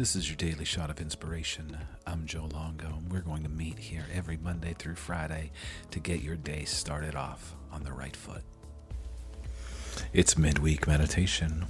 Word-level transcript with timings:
This 0.00 0.16
is 0.16 0.30
your 0.30 0.36
daily 0.36 0.64
shot 0.64 0.88
of 0.88 0.98
inspiration. 0.98 1.76
I'm 2.06 2.24
Joe 2.24 2.48
Longo, 2.54 2.86
and 2.86 3.12
we're 3.12 3.20
going 3.20 3.42
to 3.42 3.50
meet 3.50 3.78
here 3.78 4.06
every 4.14 4.38
Monday 4.38 4.72
through 4.72 4.94
Friday 4.94 5.52
to 5.90 6.00
get 6.00 6.22
your 6.22 6.36
day 6.36 6.64
started 6.64 7.14
off 7.14 7.54
on 7.70 7.84
the 7.84 7.92
right 7.92 8.16
foot. 8.16 8.40
It's 10.14 10.38
midweek 10.38 10.86
meditation. 10.86 11.66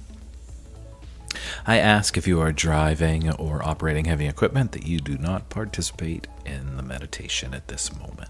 I 1.67 1.79
ask 1.79 2.15
if 2.15 2.25
you 2.25 2.39
are 2.39 2.53
driving 2.53 3.29
or 3.33 3.67
operating 3.67 4.05
heavy 4.05 4.27
equipment 4.29 4.71
that 4.71 4.87
you 4.87 4.99
do 4.99 5.17
not 5.17 5.49
participate 5.49 6.25
in 6.45 6.77
the 6.77 6.83
meditation 6.83 7.53
at 7.53 7.67
this 7.67 7.93
moment. 7.97 8.29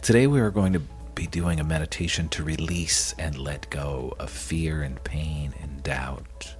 Today 0.00 0.26
we 0.26 0.40
are 0.40 0.50
going 0.50 0.72
to 0.72 0.80
be 1.14 1.26
doing 1.26 1.60
a 1.60 1.64
meditation 1.64 2.30
to 2.30 2.42
release 2.42 3.14
and 3.18 3.36
let 3.36 3.68
go 3.68 4.14
of 4.18 4.30
fear 4.30 4.80
and 4.80 5.04
pain 5.04 5.52
and 5.60 5.82
doubt. 5.82 6.54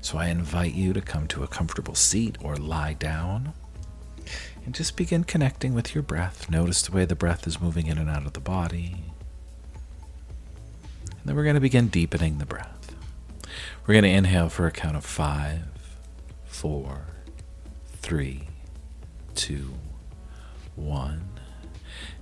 So 0.00 0.18
I 0.18 0.28
invite 0.28 0.74
you 0.74 0.92
to 0.92 1.00
come 1.00 1.26
to 1.28 1.42
a 1.42 1.48
comfortable 1.48 1.94
seat 1.94 2.36
or 2.40 2.56
lie 2.56 2.92
down 2.92 3.52
and 4.64 4.74
just 4.74 4.96
begin 4.96 5.24
connecting 5.24 5.74
with 5.74 5.94
your 5.94 6.02
breath. 6.02 6.50
Notice 6.50 6.82
the 6.82 6.92
way 6.92 7.04
the 7.04 7.14
breath 7.14 7.46
is 7.46 7.60
moving 7.60 7.86
in 7.86 7.98
and 7.98 8.08
out 8.08 8.26
of 8.26 8.32
the 8.32 8.40
body. 8.40 8.96
And 11.10 11.20
then 11.24 11.36
we're 11.36 11.44
going 11.44 11.54
to 11.54 11.60
begin 11.60 11.88
deepening 11.88 12.38
the 12.38 12.46
breath. 12.46 12.94
We're 13.86 13.94
going 13.94 14.04
to 14.04 14.10
inhale 14.10 14.48
for 14.48 14.66
a 14.66 14.70
count 14.70 14.96
of 14.96 15.04
five, 15.04 15.64
four, 16.46 17.06
three, 17.96 18.48
two, 19.34 19.74
one. 20.76 21.28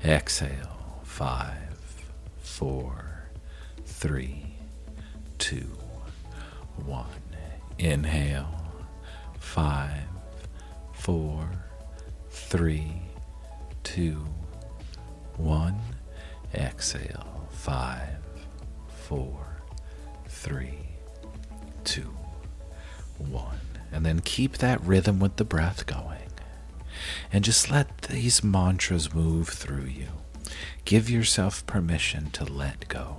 Exhale, 0.05 1.01
five, 1.05 2.05
four, 2.41 3.29
three, 3.85 4.57
two, 5.39 5.77
one. 6.85 7.07
Inhale. 7.79 8.49
Five, 9.39 10.05
four, 10.93 11.49
three, 12.31 13.03
two, 13.83 14.27
one. 15.37 15.79
Exhale. 16.55 17.49
Five, 17.51 18.19
four, 18.89 19.63
three, 20.27 20.79
two, 21.85 22.11
one. 23.19 23.61
And 23.91 24.05
then 24.07 24.21
keep 24.21 24.59
that 24.59 24.83
rhythm 24.83 25.21
with 25.21 25.37
the 25.37 25.45
breath 25.45 25.87
going. 25.87 26.19
And 27.33 27.45
just 27.45 27.71
let 27.71 28.03
these 28.03 28.45
mantras 28.45 29.15
move 29.15 29.49
through 29.49 29.85
you. 29.85 30.09
Give 30.85 31.09
yourself 31.09 31.67
permission 31.67 32.31
to 32.33 32.45
let 32.45 32.89
go. 32.89 33.19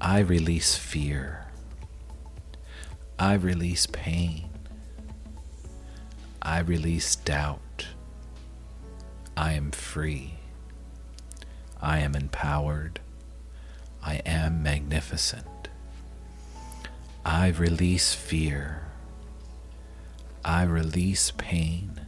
I 0.00 0.18
release 0.20 0.76
fear. 0.76 1.46
I 3.22 3.34
release 3.34 3.86
pain. 3.86 4.50
I 6.42 6.58
release 6.58 7.14
doubt. 7.14 7.86
I 9.36 9.52
am 9.52 9.70
free. 9.70 10.34
I 11.80 12.00
am 12.00 12.16
empowered. 12.16 12.98
I 14.04 14.16
am 14.26 14.64
magnificent. 14.64 15.68
I 17.24 17.50
release 17.50 18.12
fear. 18.12 18.88
I 20.44 20.64
release 20.64 21.30
pain. 21.30 22.00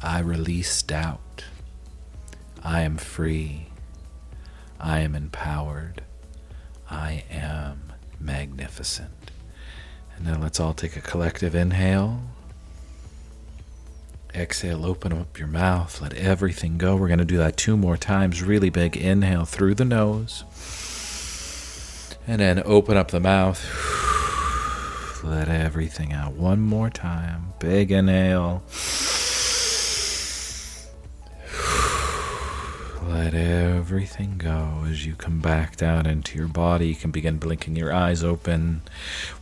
I 0.00 0.20
release 0.20 0.80
doubt. 0.80 1.44
I 2.62 2.80
am 2.80 2.96
free. 2.96 3.66
I 4.80 5.00
am 5.00 5.14
empowered. 5.14 6.00
I 6.90 7.24
am 7.30 7.92
magnificent. 8.18 9.27
And 10.18 10.26
now 10.26 10.38
let's 10.38 10.58
all 10.58 10.74
take 10.74 10.96
a 10.96 11.00
collective 11.00 11.54
inhale. 11.54 12.20
Exhale, 14.34 14.84
open 14.84 15.12
up 15.12 15.38
your 15.38 15.48
mouth, 15.48 16.02
let 16.02 16.12
everything 16.12 16.76
go. 16.76 16.96
We're 16.96 17.06
going 17.06 17.18
to 17.20 17.24
do 17.24 17.38
that 17.38 17.56
two 17.56 17.76
more 17.76 17.96
times. 17.96 18.42
Really 18.42 18.68
big 18.68 18.96
inhale 18.96 19.44
through 19.44 19.76
the 19.76 19.84
nose. 19.84 20.44
And 22.26 22.40
then 22.40 22.62
open 22.66 22.96
up 22.96 23.10
the 23.10 23.20
mouth. 23.20 23.64
Let 25.24 25.48
everything 25.48 26.12
out 26.12 26.34
one 26.34 26.60
more 26.60 26.90
time. 26.90 27.54
Big 27.58 27.90
inhale. 27.90 28.62
Let 33.30 33.42
everything 33.44 34.38
go 34.38 34.84
as 34.88 35.04
you 35.04 35.14
come 35.14 35.40
back 35.40 35.76
down 35.76 36.06
into 36.06 36.38
your 36.38 36.48
body. 36.48 36.88
You 36.88 36.94
can 36.94 37.10
begin 37.10 37.36
blinking 37.36 37.76
your 37.76 37.92
eyes 37.92 38.24
open, 38.24 38.80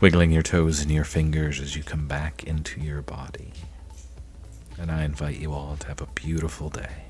wiggling 0.00 0.32
your 0.32 0.42
toes 0.42 0.82
and 0.82 0.90
your 0.90 1.04
fingers 1.04 1.60
as 1.60 1.76
you 1.76 1.84
come 1.84 2.08
back 2.08 2.42
into 2.42 2.80
your 2.80 3.00
body. 3.00 3.52
And 4.76 4.90
I 4.90 5.04
invite 5.04 5.38
you 5.38 5.52
all 5.52 5.76
to 5.76 5.86
have 5.86 6.00
a 6.00 6.08
beautiful 6.16 6.68
day. 6.68 7.04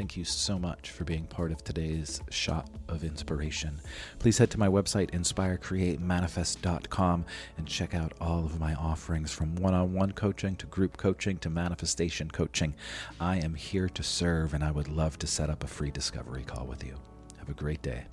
Thank 0.00 0.16
you 0.16 0.24
so 0.24 0.58
much 0.58 0.90
for 0.92 1.04
being 1.04 1.26
part 1.26 1.52
of 1.52 1.62
today's 1.62 2.22
shot 2.30 2.70
of 2.88 3.04
inspiration. 3.04 3.82
Please 4.18 4.38
head 4.38 4.50
to 4.52 4.58
my 4.58 4.66
website, 4.66 5.10
inspirecreatemanifest.com, 5.10 7.24
and 7.58 7.66
check 7.66 7.94
out 7.94 8.14
all 8.18 8.46
of 8.46 8.58
my 8.58 8.72
offerings 8.76 9.30
from 9.30 9.56
one 9.56 9.74
on 9.74 9.92
one 9.92 10.12
coaching 10.12 10.56
to 10.56 10.64
group 10.64 10.96
coaching 10.96 11.36
to 11.40 11.50
manifestation 11.50 12.30
coaching. 12.30 12.74
I 13.20 13.40
am 13.40 13.52
here 13.52 13.90
to 13.90 14.02
serve, 14.02 14.54
and 14.54 14.64
I 14.64 14.70
would 14.70 14.88
love 14.88 15.18
to 15.18 15.26
set 15.26 15.50
up 15.50 15.64
a 15.64 15.66
free 15.66 15.90
discovery 15.90 16.44
call 16.44 16.64
with 16.64 16.82
you. 16.82 16.96
Have 17.38 17.50
a 17.50 17.52
great 17.52 17.82
day. 17.82 18.06